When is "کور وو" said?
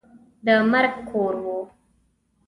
1.09-1.59